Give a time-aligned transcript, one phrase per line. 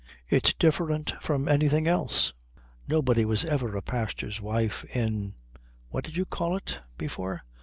[0.27, 2.33] "It's different from anything else.
[2.87, 5.35] Nobody was ever a pastor's wife in
[5.89, 6.79] what did you call it?
[6.97, 7.43] before."